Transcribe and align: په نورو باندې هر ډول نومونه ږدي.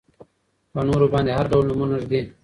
په 0.73 0.79
نورو 0.87 1.05
باندې 1.13 1.31
هر 1.37 1.45
ډول 1.51 1.65
نومونه 1.69 1.95
ږدي. 2.03 2.21